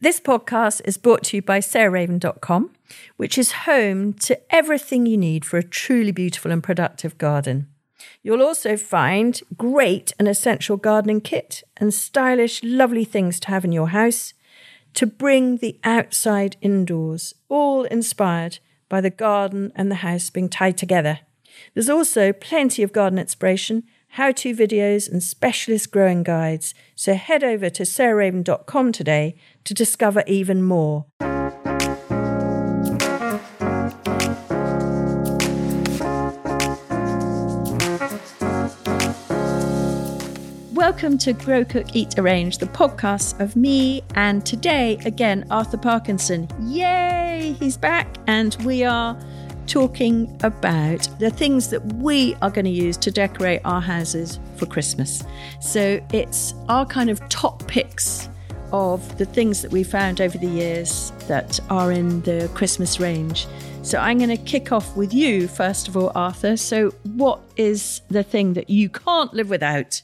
[0.00, 2.70] This podcast is brought to you by sarahraven.com,
[3.16, 7.66] which is home to everything you need for a truly beautiful and productive garden.
[8.22, 13.72] You'll also find great and essential gardening kit and stylish, lovely things to have in
[13.72, 14.34] your house
[14.94, 20.78] to bring the outside indoors, all inspired by the garden and the house being tied
[20.78, 21.18] together.
[21.74, 26.72] There's also plenty of garden inspiration, how to videos, and specialist growing guides.
[26.94, 29.36] So head over to sarahraven.com today
[29.68, 31.04] to discover even more.
[40.72, 46.48] Welcome to Grow, Cook, Eat, Arrange, the podcast of me and today again Arthur Parkinson.
[46.62, 49.20] Yay, he's back, and we are
[49.66, 54.64] talking about the things that we are going to use to decorate our houses for
[54.64, 55.22] Christmas.
[55.60, 58.30] So it's our kind of top picks
[58.72, 63.46] of the things that we found over the years that are in the Christmas range.
[63.82, 66.56] So I'm going to kick off with you, first of all, Arthur.
[66.56, 70.02] So, what is the thing that you can't live without?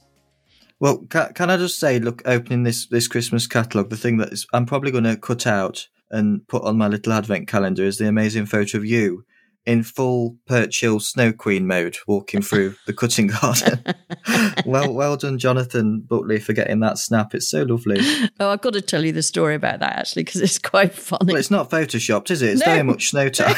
[0.81, 4.47] Well, can, I just say, look, opening this this Christmas catalogue, the thing that is,
[4.53, 8.09] I'm probably going to cut out and put on my little advent calendar is the
[8.09, 9.25] amazing photo of you
[9.67, 13.83] in full Perch Hill Snow Queen mode, walking through the cutting garden.
[14.67, 17.35] well, well done, Jonathan Buckley, for getting that snap.
[17.35, 17.99] It's so lovely.
[18.41, 21.33] Oh, I've got to tell you the story about that actually because it's quite funny.
[21.33, 22.51] Well, it's not photoshopped, is it?
[22.51, 23.57] It's no, very much snow time.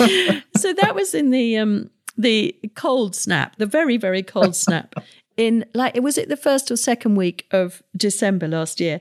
[0.00, 0.40] No.
[0.56, 4.94] so that was in the um the cold snap, the very very cold snap.
[5.36, 9.00] In like, was it the first or second week of December last year?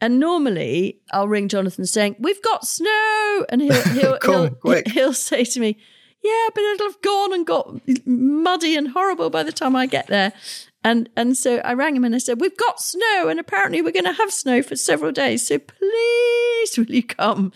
[0.00, 3.46] And normally I'll ring Jonathan saying, We've got snow.
[3.48, 5.76] And he'll he'll Come, he'll, he'll say to me,
[6.22, 10.06] Yeah, but it'll have gone and got muddy and horrible by the time I get
[10.06, 10.32] there.
[10.84, 13.92] And and so I rang him and I said, We've got snow, and apparently we're
[13.92, 15.46] gonna have snow for several days.
[15.46, 17.52] So please will you come?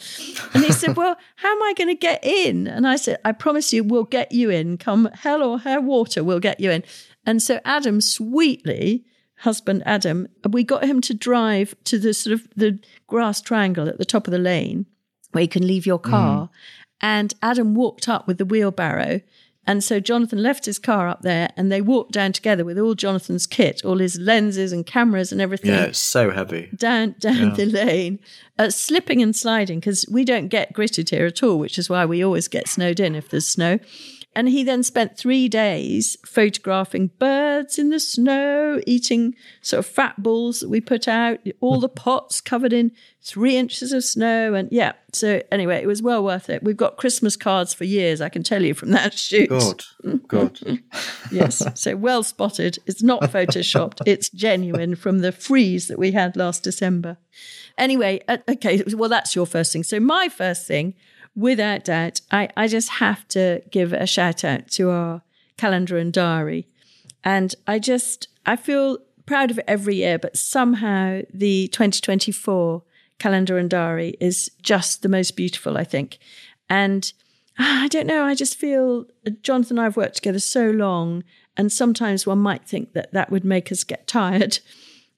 [0.52, 2.66] And he said, Well, how am I gonna get in?
[2.66, 4.76] And I said, I promise you we'll get you in.
[4.76, 6.82] Come hell or high water, we'll get you in.
[7.24, 9.04] And so Adam sweetly
[9.42, 13.98] husband Adam, we got him to drive to the sort of the grass triangle at
[13.98, 14.86] the top of the lane
[15.32, 16.44] where you can leave your car.
[16.44, 16.50] Mm.
[17.00, 19.20] And Adam walked up with the wheelbarrow.
[19.66, 22.94] And so Jonathan left his car up there and they walked down together with all
[22.94, 25.70] Jonathan's kit, all his lenses and cameras and everything.
[25.70, 26.68] Yeah, it's so heavy.
[26.74, 27.54] Down down yeah.
[27.54, 28.18] the lane,
[28.58, 32.04] uh, slipping and sliding because we don't get gritted here at all, which is why
[32.04, 33.78] we always get snowed in if there's snow.
[34.34, 40.22] And he then spent three days photographing birds in the snow, eating sort of fat
[40.22, 44.54] balls that we put out, all the pots covered in three inches of snow.
[44.54, 46.62] And yeah, so anyway, it was well worth it.
[46.62, 49.50] We've got Christmas cards for years, I can tell you from that shoot.
[49.50, 50.82] Good, good.
[51.30, 52.78] yes, so well spotted.
[52.86, 57.18] It's not photoshopped, it's genuine from the freeze that we had last December.
[57.76, 59.82] Anyway, uh, okay, well, that's your first thing.
[59.82, 60.94] So my first thing
[61.34, 65.22] without doubt, I, I just have to give a shout out to our
[65.56, 66.66] calendar and diary.
[67.24, 72.82] And I just, I feel proud of it every year, but somehow the 2024
[73.18, 76.18] calendar and diary is just the most beautiful, I think.
[76.68, 77.12] And
[77.58, 80.70] ah, I don't know, I just feel uh, Jonathan and I have worked together so
[80.70, 81.22] long,
[81.56, 84.58] and sometimes one might think that that would make us get tired.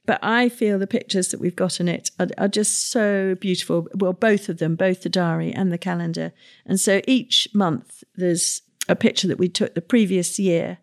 [0.07, 3.89] But I feel the pictures that we've got in it are, are, just so beautiful.
[3.95, 6.33] Well, both of them, both the diary and the calendar.
[6.67, 10.79] And so each month there's a picture that we took the previous year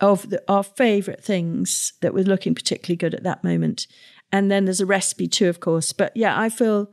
[0.00, 3.86] of the, our favourite things that were looking particularly good at that moment.
[4.30, 5.94] And then there's a recipe too, of course.
[5.94, 6.92] But yeah, I feel,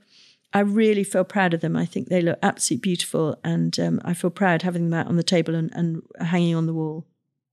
[0.53, 1.75] I really feel proud of them.
[1.75, 3.37] I think they look absolutely beautiful.
[3.43, 6.67] And um, I feel proud having them out on the table and, and hanging on
[6.67, 7.05] the wall.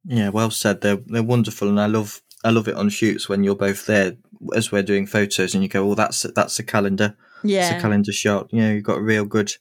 [0.04, 0.80] Yeah, well said.
[0.80, 4.16] They're they're wonderful, and I love I love it on shoots when you're both there
[4.54, 7.16] as we're doing photos, and you go, "Oh, that's that's a calendar.
[7.42, 9.52] Yeah, it's a calendar shot." You know, you've got a real good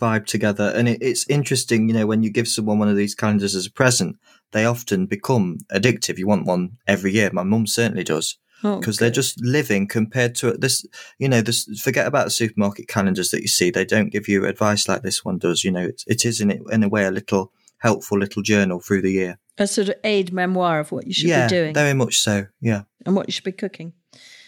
[0.00, 1.88] vibe together, and it, it's interesting.
[1.88, 4.16] You know, when you give someone one of these calendars as a present,
[4.52, 6.18] they often become addictive.
[6.18, 7.30] You want one every year.
[7.32, 10.84] My mum certainly does because oh, they're just living compared to this.
[11.18, 13.70] You know, this forget about the supermarket calendars that you see.
[13.70, 15.64] They don't give you advice like this one does.
[15.64, 17.52] You know, it, it is in it in a way a little
[17.86, 21.28] helpful little journal through the year a sort of aid memoir of what you should
[21.28, 21.74] yeah, be doing.
[21.74, 22.82] Very much so, yeah.
[23.04, 23.92] And what you should be cooking.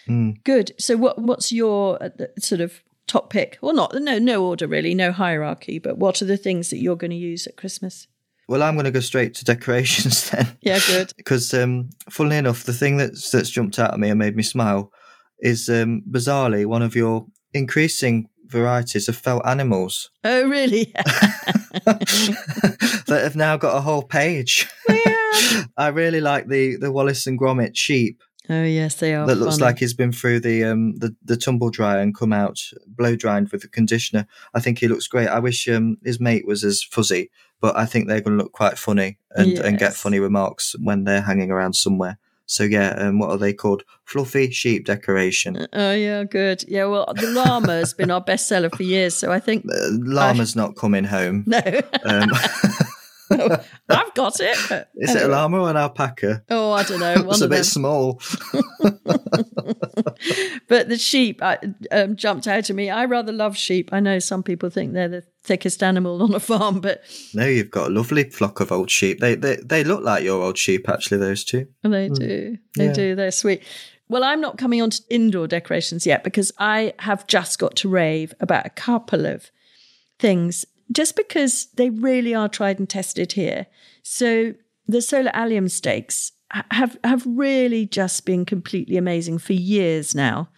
[0.08, 0.43] Mm.
[0.44, 0.73] Good.
[0.79, 3.58] So what what's your uh, sort of top pick?
[3.61, 6.96] Well, not no no order really, no hierarchy, but what are the things that you're
[6.96, 8.06] going to use at Christmas?
[8.49, 10.56] Well, I'm going to go straight to decorations then.
[10.62, 11.12] Yeah, good.
[11.17, 14.43] because, um, funnily enough, the thing that's that's jumped out at me and made me
[14.43, 14.93] smile
[15.40, 20.11] is um, bizarrely one of your increasing varieties of felt animals.
[20.25, 20.93] Oh, really?
[21.85, 24.69] that have now got a whole page.
[24.89, 25.65] Yeah.
[25.77, 28.23] I really like the the Wallace and Gromit sheep.
[28.50, 29.27] Oh yes, they are.
[29.27, 29.65] that looks funny.
[29.65, 33.53] like he's been through the um the, the tumble dryer and come out blow dried
[33.53, 34.27] with the conditioner.
[34.55, 35.29] I think he looks great.
[35.29, 37.31] I wish um his mate was as fuzzy,
[37.61, 41.05] but I think they're going to look quite funny and and get funny remarks when
[41.05, 42.19] they're hanging around somewhere.
[42.50, 43.85] So yeah, um, what are they called?
[44.06, 45.67] Fluffy sheep decoration.
[45.75, 46.65] Oh yeah, good.
[46.67, 50.56] Yeah, well, the llama has been our bestseller for years, so I think Uh, llama's
[50.56, 51.45] not coming home.
[51.47, 51.61] no,
[52.05, 52.31] Um,
[53.89, 54.89] I've got it.
[54.97, 56.43] is it a llama or an alpaca?
[56.51, 57.15] Oh, I don't know.
[57.23, 57.65] One It's a bit them.
[57.65, 58.23] small.
[60.69, 61.41] But the sheep
[61.91, 62.91] um, jumped out at me.
[62.91, 63.89] I rather love sheep.
[63.93, 67.03] I know some people think they're the thickest animal on a farm, but
[67.35, 69.21] No, you've got a lovely flock of old sheep.
[69.21, 71.19] They they they look like your old sheep, actually.
[71.19, 71.69] Those two.
[71.83, 72.59] they do.
[72.77, 72.93] They Yeah.
[72.93, 73.15] do.
[73.15, 73.63] They're sweet.
[74.11, 77.89] Well, I'm not coming on to indoor decorations yet because I have just got to
[77.89, 79.51] rave about a couple of
[80.19, 83.67] things just because they really are tried and tested here.
[84.02, 84.55] So
[84.87, 86.32] the solar allium stakes
[86.70, 90.49] have have really just been completely amazing for years now.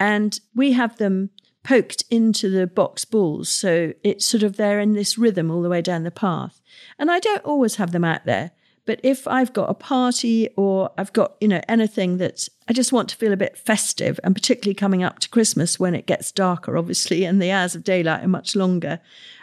[0.00, 1.30] And we have them
[1.62, 3.48] poked into the box balls.
[3.48, 6.60] So it's sort of they're in this rhythm all the way down the path.
[6.98, 8.52] And I don't always have them out there.
[8.86, 12.92] But if I've got a party or I've got, you know, anything that I just
[12.92, 16.30] want to feel a bit festive, and particularly coming up to Christmas when it gets
[16.30, 19.00] darker, obviously, and the hours of daylight are much longer,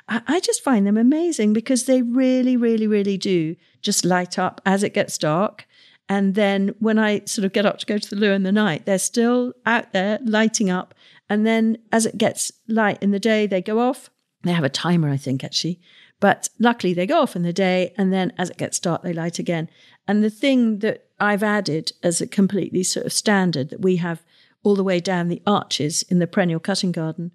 [0.08, 4.84] I, just find them amazing because they really, really, really do just light up as
[4.84, 5.66] it gets dark.
[6.10, 8.52] And then when I sort of get up to go to the loo in the
[8.52, 10.94] night, they're still out there lighting up.
[11.30, 14.10] And then as it gets light in the day, they go off.
[14.44, 15.80] They have a timer, I think, actually.
[16.20, 17.94] But luckily, they go off in the day.
[17.98, 19.70] And then as it gets dark, they light again.
[20.08, 24.22] And the thing that I've added as a completely sort of standard that we have
[24.64, 27.32] all the way down the arches in the perennial cutting garden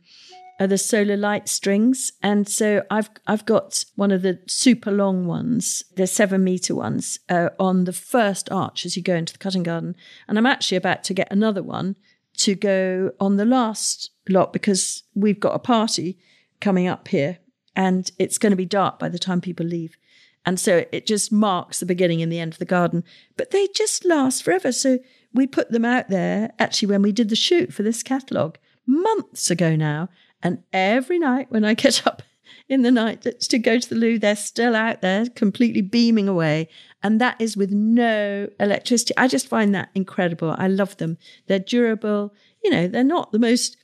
[0.61, 2.13] are the solar light strings.
[2.23, 7.19] And so I've I've got one of the super long ones, the seven meter ones,
[7.29, 9.97] uh, on the first arch as you go into the cutting garden.
[10.27, 11.97] And I'm actually about to get another one
[12.39, 16.19] to go on the last lot because we've got a party
[16.61, 17.39] coming up here
[17.75, 19.97] and it's going to be dark by the time people leave.
[20.45, 23.05] And so it just marks the beginning and the end of the garden.
[23.37, 24.73] But they just last forever.
[24.73, 24.99] So
[25.35, 29.51] we put them out there actually when we did the shoot for this catalogue months
[29.51, 30.09] ago now.
[30.43, 32.23] And every night when I get up
[32.69, 36.69] in the night to go to the loo, they're still out there completely beaming away.
[37.03, 39.15] And that is with no electricity.
[39.17, 40.55] I just find that incredible.
[40.59, 41.19] I love them.
[41.47, 42.35] They're durable.
[42.63, 43.77] You know, they're not the most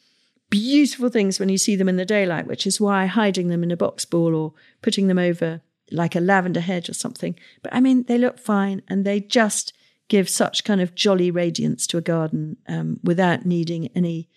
[0.51, 3.71] beautiful things when you see them in the daylight, which is why hiding them in
[3.71, 4.53] a box ball or
[4.83, 7.37] putting them over like a lavender hedge or something.
[7.63, 9.73] But I mean, they look fine and they just
[10.09, 14.29] give such kind of jolly radiance to a garden um, without needing any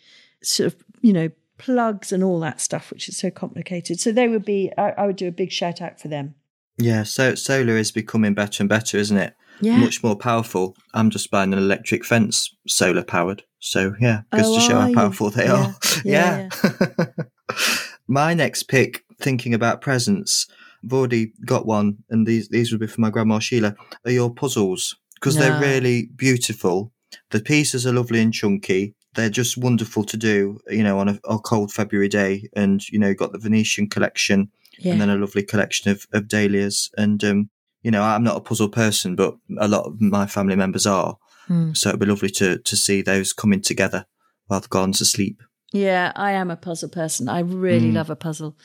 [0.41, 3.99] sort of, you know, plugs and all that stuff, which is so complicated.
[3.99, 6.35] So they would be, I, I would do a big shout out for them.
[6.77, 9.35] Yeah, so solar is becoming better and better, isn't it?
[9.61, 9.77] Yeah.
[9.77, 10.75] Much more powerful.
[10.93, 13.43] I'm just buying an electric fence, solar powered.
[13.59, 14.93] So yeah, goes Oh, to show how you?
[14.95, 15.53] powerful they Yeah.
[15.55, 15.75] are.
[16.05, 16.49] Yeah,
[18.07, 20.47] My next pick, thinking about presents,
[20.83, 23.75] I've already got one, and these these would be for my grandma Sheila.
[24.05, 26.93] Are your puzzles because they're really beautiful.
[27.31, 28.93] The pieces are lovely and chunky.
[29.17, 32.47] They're just wonderful to do, you know, on a, a cold February day.
[32.55, 34.49] And you know, you've got the Venetian collection,
[34.79, 34.93] Yeah.
[34.93, 36.89] and then a lovely collection of, of dahlias.
[36.97, 37.49] And, um,
[37.83, 41.17] you know, I'm not a puzzle person, but a lot of my family members are.
[41.47, 41.73] Hmm.
[41.73, 44.05] So it'd be lovely to, to see those coming together
[44.47, 45.41] while the garden's asleep.
[45.73, 47.27] Yeah, I am a puzzle person.
[47.27, 47.95] I really Mm.
[47.95, 48.55] love a puzzle.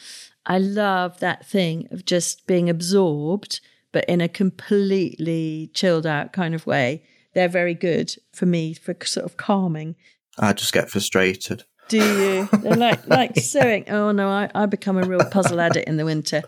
[0.47, 3.61] I love that thing of just being absorbed,
[3.93, 7.03] but in a completely chilled out kind of way.
[7.35, 9.97] They're very good for me for sort of calming.
[10.39, 11.65] I just get frustrated.
[11.89, 12.49] Do you?
[12.59, 13.89] They're like like sewing.
[13.91, 16.43] Oh no, I, I become a real puzzle addict in the winter.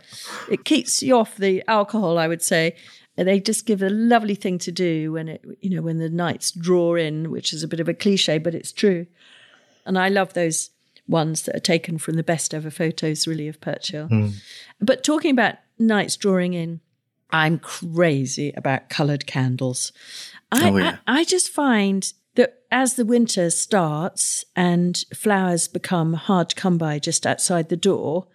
[0.51, 2.77] It keeps you off the alcohol, I would say.
[3.17, 6.09] And They just give a lovely thing to do when it you know when the
[6.09, 9.07] nights draw in, which is a bit of a cliche, but it's true.
[9.87, 10.71] And I love those
[11.07, 14.07] ones that are taken from the best ever photos, really, of Perch Hill.
[14.07, 14.29] Hmm.
[14.81, 16.81] But talking about nights drawing in,
[17.31, 19.93] I'm crazy about coloured candles.
[20.51, 20.97] I, Oh, yeah.
[21.07, 26.79] I, I just find that as the winter starts and flowers become hard to come
[26.79, 28.27] by just outside the door,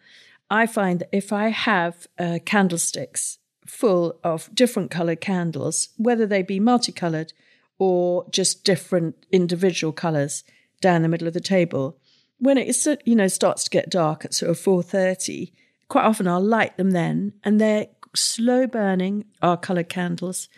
[0.50, 3.38] I find that if I have uh, candlesticks
[3.68, 7.34] full of different coloured candles, whether they be multicoloured
[7.77, 10.44] or just different individual colours
[10.82, 11.98] down the middle of the table,
[12.39, 15.53] when it is, you know starts to get dark at sort of four thirty,
[15.88, 20.50] quite often I'll light them then, and they're slow burning, are coloured candles,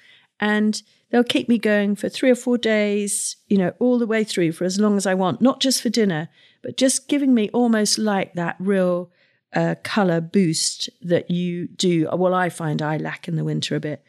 [0.41, 0.81] and
[1.12, 4.51] they'll keep me going for three or four days, you know, all the way through
[4.51, 6.27] for as long as I want, not just for dinner,
[6.63, 9.12] but just giving me almost like that real
[9.53, 12.10] uh, color boost that you do.
[12.12, 14.03] Well, I find I lack in the winter a bit.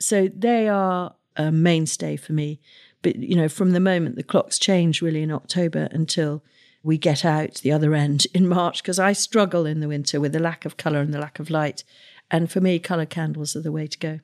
[0.00, 2.60] So they are a mainstay for me.
[3.02, 6.42] but you know, from the moment the clocks change really in October until
[6.82, 10.32] we get out the other end in March, because I struggle in the winter with
[10.32, 11.84] the lack of colour and the lack of light.
[12.30, 14.20] And for me, colour candles are the way to go.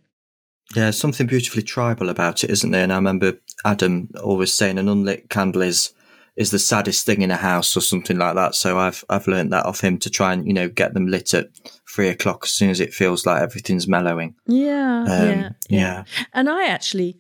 [0.75, 2.83] Yeah, something beautifully tribal about it, isn't there?
[2.83, 5.93] And I remember Adam always saying an unlit candle is
[6.35, 8.55] is the saddest thing in a house or something like that.
[8.55, 11.35] So I've I've learned that off him to try and you know get them lit
[11.35, 11.49] at
[11.93, 14.35] three o'clock as soon as it feels like everything's mellowing.
[14.47, 16.05] Yeah, Um, yeah, yeah, yeah.
[16.33, 17.19] And I actually,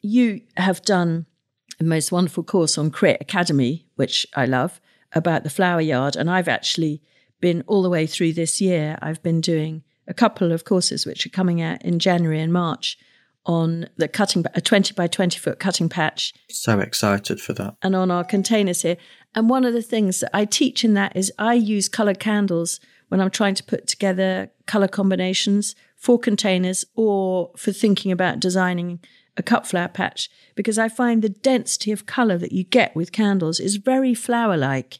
[0.00, 1.26] you have done
[1.78, 4.80] a most wonderful course on Create Academy, which I love,
[5.12, 6.16] about the flower yard.
[6.16, 7.02] And I've actually
[7.40, 8.98] been all the way through this year.
[9.02, 12.98] I've been doing a couple of courses which are coming out in January and March
[13.44, 17.76] on the cutting a 20 by 20 foot cutting patch So excited for that.
[17.82, 18.96] and on our containers here.
[19.34, 22.80] And one of the things that I teach in that is I use colored candles
[23.08, 28.98] when I'm trying to put together color combinations for containers or for thinking about designing
[29.36, 33.12] a cut flower patch because I find the density of color that you get with
[33.12, 34.98] candles is very flower like.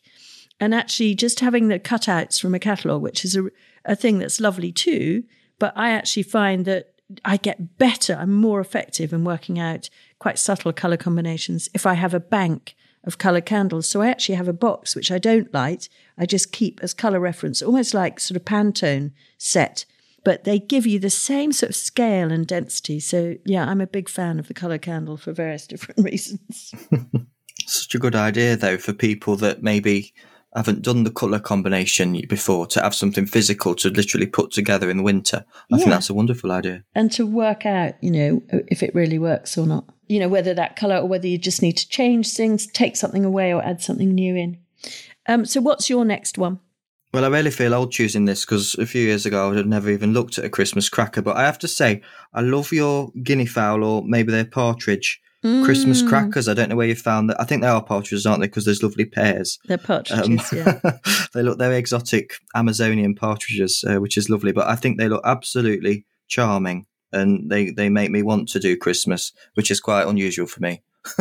[0.60, 3.46] And actually, just having the cutouts from a catalogue, which is a,
[3.87, 5.25] a thing that's lovely too,
[5.59, 6.93] but I actually find that
[7.25, 9.88] I get better, I'm more effective in working out
[10.19, 12.75] quite subtle color combinations if I have a bank
[13.05, 13.88] of color candles.
[13.88, 15.88] So I actually have a box which I don't light,
[16.19, 19.85] I just keep as color reference, almost like sort of Pantone set.
[20.25, 22.99] But they give you the same sort of scale and density.
[22.99, 26.75] So yeah, I'm a big fan of the color candle for various different reasons.
[27.66, 30.12] Such a good idea though for people that maybe
[30.56, 34.98] haven't done the colour combination before to have something physical to literally put together in
[34.98, 35.44] the winter.
[35.72, 36.84] I think that's a wonderful idea.
[36.94, 39.84] and to work out, you know, if it really works or not.
[40.08, 43.25] You know, whether that color or whether you just need to change things, take something
[43.25, 44.58] away or add something new in.
[45.26, 46.60] Um, so what's your next one?
[47.12, 49.66] Well, I really feel old choosing this because a few years ago I would have
[49.66, 51.22] never even looked at a Christmas cracker.
[51.22, 55.20] But I have to say, I love your guinea fowl or maybe they're partridge
[55.64, 56.48] Christmas Mm, crackers.
[56.48, 57.40] I don't know where you found that.
[57.40, 58.46] I think they are partridges, aren't they?
[58.46, 59.58] Because there's lovely pears.
[59.66, 60.98] They're partridges, Um, yeah.
[61.34, 64.52] they look very exotic Amazonian partridges, uh, which is lovely.
[64.52, 68.76] But I think they look absolutely charming, and they they make me want to do
[68.76, 70.82] Christmas, which is quite unusual for me.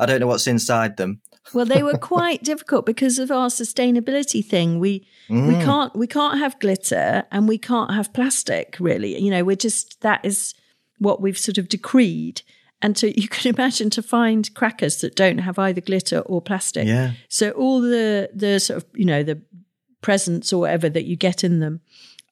[0.00, 1.20] I don't know what's inside them.
[1.52, 4.80] Well, they were quite difficult because of our sustainability thing.
[4.80, 8.76] We we can't we can't have glitter and we can't have plastic.
[8.80, 10.54] Really, you know, we're just that is
[10.98, 12.42] what we've sort of decreed.
[12.84, 16.86] And so you can imagine to find crackers that don't have either glitter or plastic.
[16.86, 17.12] Yeah.
[17.28, 19.40] So all the the sort of you know the
[20.02, 21.80] presents or whatever that you get in them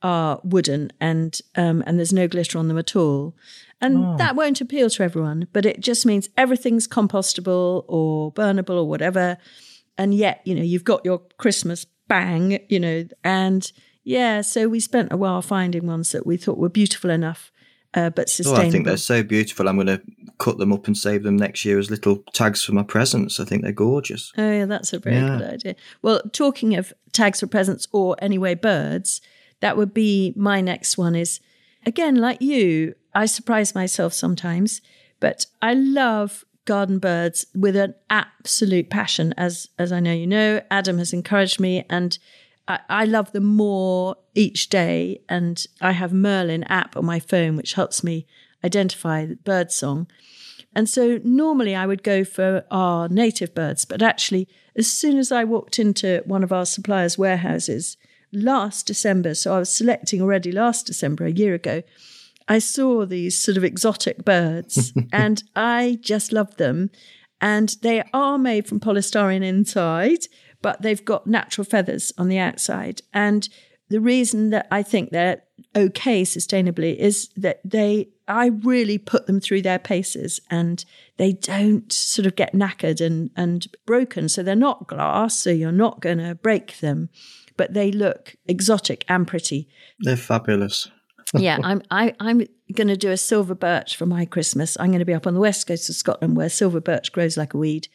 [0.02, 3.34] are wooden and um, and there's no glitter on them at all.
[3.80, 8.84] And that won't appeal to everyone, but it just means everything's compostable or burnable or
[8.88, 9.38] whatever.
[9.98, 13.72] And yet, you know, you've got your Christmas bang, you know, and
[14.04, 17.50] yeah, so we spent a while finding ones that we thought were beautiful enough,
[17.94, 18.54] uh, but Oh.
[18.54, 19.68] I think they're so beautiful.
[19.68, 20.00] I'm going to
[20.38, 23.38] cut them up and save them next year as little tags for my presents.
[23.38, 24.32] I think they're gorgeous.
[24.38, 25.38] Oh, yeah, that's a very Yeah.
[25.38, 25.74] good idea.
[26.02, 29.20] Well, talking of tags for presents or anyway birds,
[29.60, 31.14] that would be my next one.
[31.14, 31.40] Is
[31.86, 34.80] again like you, I surprise myself sometimes,
[35.20, 39.34] but I love garden birds with an absolute passion.
[39.36, 42.18] As as I know you know, Adam has encouraged me, and
[42.68, 45.20] I, I love them more each day.
[45.28, 48.26] And I have Merlin app on my phone, which helps me
[48.64, 50.06] identify the bird song.
[50.74, 55.30] And so normally I would go for our native birds, but actually, as soon as
[55.30, 57.98] I walked into one of our suppliers' warehouses
[58.32, 61.82] last December, so I was selecting already last December, a year ago,
[62.48, 66.90] I saw these sort of exotic birds and I just love them.
[67.40, 70.26] And they are made from polystyrene inside,
[70.62, 73.02] but they've got natural feathers on the outside.
[73.12, 73.48] And
[73.90, 75.42] the reason that I think they're
[75.76, 80.84] okay sustainably is that they, I really put them through their paces and
[81.18, 84.28] they don't sort of get knackered and, and broken.
[84.28, 87.10] So they're not glass, so you're not going to break them,
[87.56, 89.68] but they look exotic and pretty
[90.00, 90.88] They're fabulous.
[91.34, 94.76] yeah, I'm I, I'm going to do a silver birch for my Christmas.
[94.80, 97.36] I'm going to be up on the west coast of Scotland where silver birch grows
[97.36, 97.88] like a weed,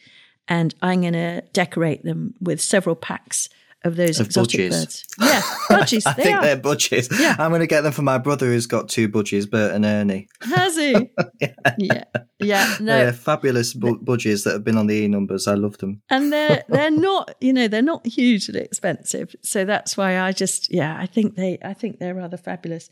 [0.48, 3.50] and I'm going to decorate them with several packs
[3.84, 4.70] of those Of exotic budgies.
[4.72, 5.06] birds.
[5.22, 6.04] Yeah, budgies.
[6.08, 6.42] I they think are.
[6.42, 7.20] they're budgies.
[7.20, 7.36] Yeah.
[7.38, 10.28] I'm going to get them for my brother who's got two budgies, Bert and Ernie.
[10.42, 11.10] Has he?
[11.78, 12.04] yeah,
[12.40, 12.76] yeah.
[12.80, 15.48] No, They're fabulous bu- budgies that have been on the e numbers.
[15.48, 16.02] I love them.
[16.10, 20.72] and they're they're not you know they're not hugely expensive so that's why i just
[20.74, 22.90] yeah i think they i think they're rather fabulous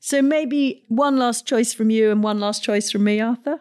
[0.00, 3.60] so maybe one last choice from you and one last choice from me arthur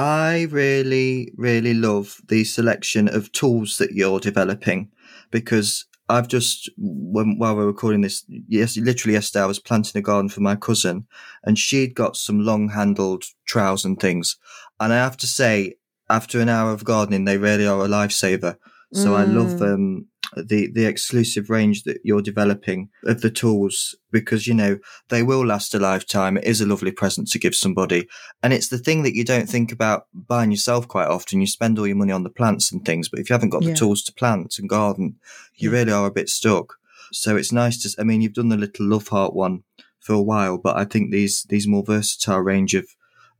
[0.00, 4.90] I really, really love the selection of tools that you're developing
[5.30, 10.02] because I've just, when, while we're recording this, yes, literally yesterday, I was planting a
[10.02, 11.06] garden for my cousin
[11.44, 14.38] and she'd got some long handled trowels and things.
[14.80, 15.74] And I have to say,
[16.08, 18.56] after an hour of gardening, they really are a lifesaver.
[18.92, 20.06] So I love um,
[20.36, 24.78] the the exclusive range that you're developing of the tools because you know
[25.08, 26.36] they will last a lifetime.
[26.36, 28.08] It is a lovely present to give somebody,
[28.42, 31.40] and it's the thing that you don't think about buying yourself quite often.
[31.40, 33.62] You spend all your money on the plants and things, but if you haven't got
[33.62, 33.70] Yeah.
[33.70, 35.16] the tools to plant and garden,
[35.56, 35.78] you Yeah.
[35.78, 36.74] really are a bit stuck.
[37.12, 38.00] So it's nice to.
[38.00, 39.62] I mean, you've done the little love heart one
[40.00, 42.86] for a while, but I think these these more versatile range of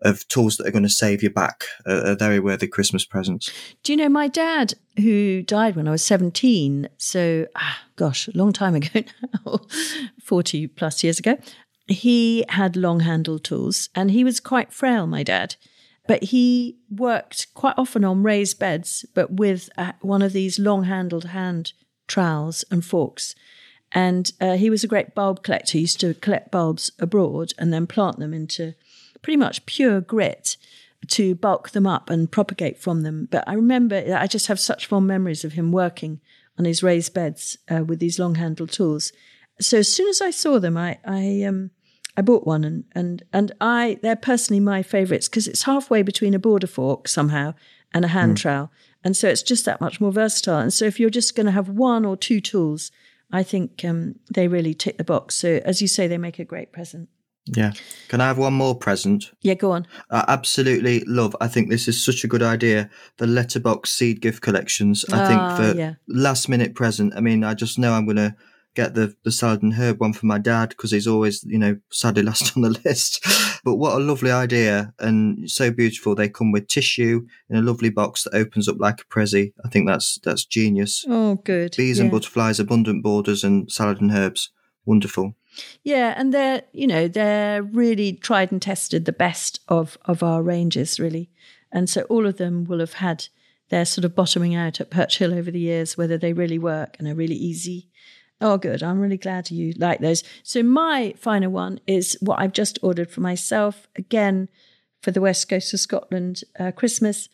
[0.03, 3.51] of tools that are going to save you back are, very worthy Christmas presents.
[3.83, 6.89] Do you know my dad, who died when I was 17?
[6.99, 9.03] So, ah, gosh, a long time ago
[9.47, 9.61] now,
[10.23, 11.39] 40 plus years ago.
[11.87, 15.57] He had long handled tools and he was quite frail, my dad.
[16.07, 20.85] But he worked quite often on raised beds, but with uh, one of these long
[20.85, 21.73] handled hand
[22.09, 23.35] trowels and forks.
[23.93, 25.73] And uh, he was a great bulb collector.
[25.73, 28.75] He used to collect bulbs abroad and then plant them into
[29.23, 30.57] pretty much pure grit
[31.09, 33.27] to bulk them up and propagate from them.
[33.31, 36.21] But I remember, I just have such fond memories of him working
[36.59, 39.13] on his raised beds uh, with these long handled tools.
[39.61, 41.71] So as soon as I saw them, I, I, um,
[42.17, 46.35] I bought one and, and, and I, they're personally my favorites because it's halfway between
[46.35, 47.55] a border fork somehow
[47.93, 48.71] and a hand trowel.
[49.03, 50.59] And so it's just that much more versatile.
[50.59, 52.91] And so if you're just going to have one or two tools,
[53.33, 55.37] I think um, they really tick the box.
[55.37, 57.09] So as you say, they make a great present.
[57.47, 57.73] Yeah.
[58.09, 59.33] Can I have one more present?
[59.41, 59.87] Yeah, go on.
[60.11, 61.35] I absolutely love.
[61.41, 62.91] I think this is such a good idea.
[63.17, 65.05] The letterbox seed gift collections.
[65.13, 65.95] I Ah, think for yeah.
[66.07, 67.15] last minute present.
[67.17, 68.37] I mean, I just know I'm going to
[68.75, 71.77] get the the salad and herb one for my dad because he's always, you know,
[71.91, 73.25] sadly last on the list.
[73.65, 76.15] but what a lovely idea and so beautiful.
[76.15, 79.53] They come with tissue in a lovely box that opens up like a prezi.
[79.65, 81.05] I think that's that's genius.
[81.09, 81.75] Oh, good.
[81.77, 84.51] Bees and butterflies, abundant borders, and salad and herbs.
[84.85, 85.35] Wonderful.
[85.83, 90.43] Yeah, and they're you know they're really tried and tested, the best of of our
[90.43, 91.31] ranges really,
[91.73, 93.27] and so all of them will have had
[93.71, 96.97] their sort of bottoming out at Perch Hill over the years, whether they really work
[96.99, 97.89] and are really easy.
[98.41, 98.83] Oh, good!
[98.83, 100.25] I'm really glad you like those.
[100.43, 104.49] So my final one is what I've just ordered for myself again
[105.03, 107.29] for the west coast of Scotland uh, Christmas,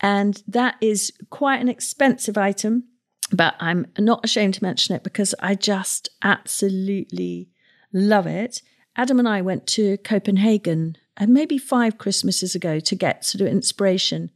[0.00, 2.84] and that is quite an expensive item
[3.32, 7.48] but I'm not ashamed to mention it because I just absolutely
[7.92, 8.62] love it.
[8.96, 13.48] Adam and I went to Copenhagen uh, maybe five Christmases ago to get sort of
[13.48, 14.30] inspiration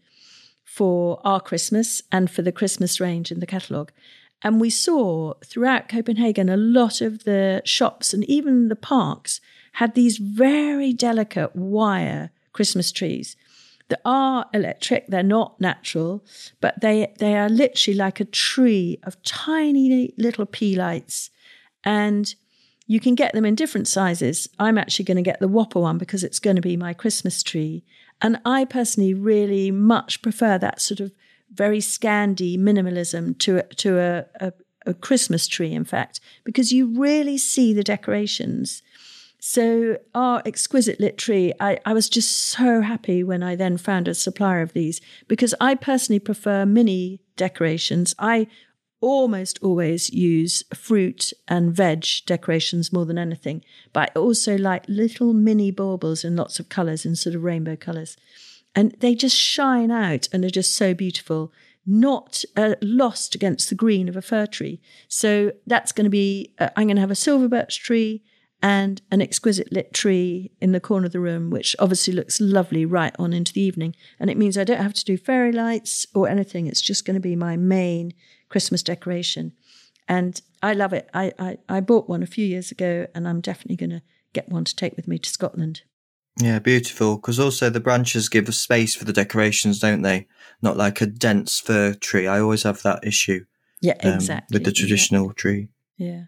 [0.64, 3.92] for our Christmas and for the Christmas range in the catalogue.
[4.42, 9.40] And we saw throughout Copenhagen a lot of the shops and even the parks
[9.72, 13.36] had these very delicate wire Christmas trees
[13.88, 15.06] that are electric.
[15.06, 16.24] They're not natural,
[16.60, 21.30] but they they are literally like a tree of tiny little pea lights,
[21.84, 22.34] and
[22.86, 24.48] you can get them in different sizes.
[24.58, 27.42] I'm actually going to get the Whopper one because it's going to be my Christmas
[27.42, 27.84] tree,
[28.20, 31.12] and I personally really much prefer that sort of
[31.52, 34.52] very Scandi minimalism to to a, a,
[34.86, 35.72] a Christmas tree.
[35.72, 38.82] In fact, because you really see the decorations.
[39.40, 44.08] So our exquisite lit tree, I, I was just so happy when I then found
[44.08, 48.16] a supplier of these because I personally prefer mini decorations.
[48.18, 48.48] I
[49.00, 55.32] almost always use fruit and veg decorations more than anything, but I also like little
[55.32, 58.16] mini baubles in lots of colours, in sort of rainbow colours.
[58.78, 61.52] And they just shine out and are just so beautiful,
[61.84, 64.80] not uh, lost against the green of a fir tree.
[65.08, 68.22] So that's going to be, uh, I'm going to have a silver birch tree
[68.62, 72.84] and an exquisite lit tree in the corner of the room, which obviously looks lovely
[72.84, 73.96] right on into the evening.
[74.20, 76.68] And it means I don't have to do fairy lights or anything.
[76.68, 78.14] It's just going to be my main
[78.48, 79.54] Christmas decoration.
[80.06, 81.10] And I love it.
[81.12, 84.48] I, I, I bought one a few years ago and I'm definitely going to get
[84.48, 85.82] one to take with me to Scotland.
[86.40, 87.16] Yeah, beautiful.
[87.16, 90.26] Because also the branches give space for the decorations, don't they?
[90.62, 92.26] Not like a dense fir tree.
[92.26, 93.44] I always have that issue
[93.80, 94.54] Yeah, um, exactly.
[94.54, 95.68] with the traditional tree.
[95.96, 96.24] Yeah.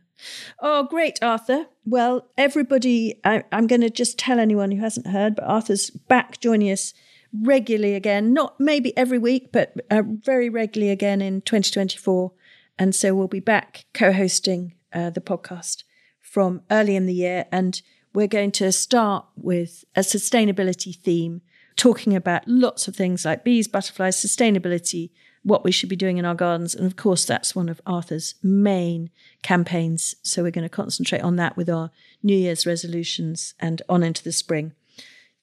[0.61, 1.67] Oh, great, Arthur.
[1.87, 6.41] Well, everybody, I, I'm going to just tell anyone who hasn't heard, but Arthur's back
[6.41, 6.93] joining us
[7.33, 8.33] regularly again.
[8.33, 12.33] Not maybe every week, but uh, very regularly again in 2024.
[12.79, 15.85] And so we'll be back co hosting uh, the podcast
[16.21, 17.47] from early in the year.
[17.53, 17.81] And
[18.13, 21.43] we're going to start with a sustainability theme,
[21.77, 25.11] talking about lots of things like bees, butterflies, sustainability,
[25.43, 26.75] what we should be doing in our gardens.
[26.75, 29.11] And of course, that's one of Arthur's main
[29.43, 30.15] campaigns.
[30.23, 31.91] So we're going to concentrate on that with our
[32.23, 34.73] New Year's resolutions and on into the spring.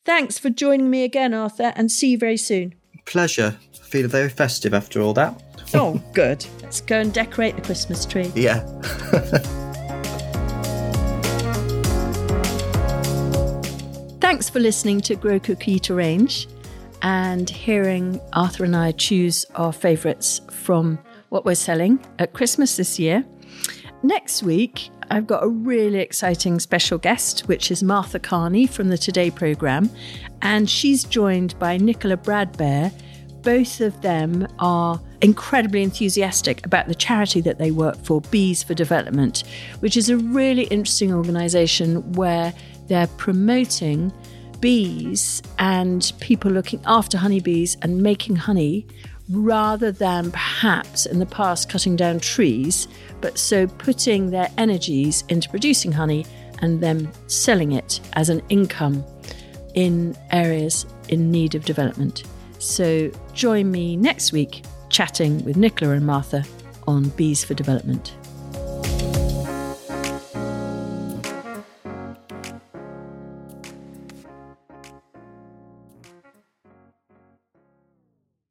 [0.06, 2.76] Thanks for joining me again, Arthur, and see you very soon.
[3.06, 3.58] Pleasure.
[3.82, 5.42] Feel very festive after all that.
[5.74, 6.46] Oh, good.
[6.62, 8.32] Let's go and decorate the Christmas tree.
[8.36, 8.64] Yeah.
[14.30, 16.50] Thanks for listening to Grow Cook Eat Arrange.
[17.02, 23.00] and hearing Arthur and I choose our favourites from what we're selling at Christmas this
[23.00, 23.24] year.
[24.04, 28.98] Next week, I've got a really exciting special guest, which is Martha Kearney from the
[28.98, 29.90] Today programme,
[30.42, 32.92] and she's joined by Nicola Bradbear.
[33.44, 38.74] Both of them are incredibly enthusiastic about the charity that they work for, Bees for
[38.74, 39.46] Development,
[39.80, 42.54] which is a really interesting organisation where
[42.88, 44.12] they're promoting
[44.60, 48.88] bees and people looking after honeybees and making honey
[49.30, 52.88] rather than perhaps in the past cutting down trees,
[53.22, 56.26] but so putting their energies into producing honey
[56.62, 59.04] and then selling it as an income
[59.74, 62.24] in areas in need of development.
[62.60, 66.44] So join me next week chatting with Nicola and Martha
[66.88, 68.17] on Bees for Development.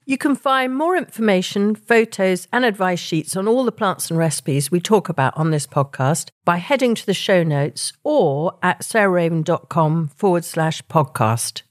[0.08, 4.70] You can find more information, photos, and advice sheets on all the plants and recipes
[4.70, 10.08] we talk about on this podcast by heading to the show notes or at sarahraven.com
[10.14, 11.62] forward slash podcast.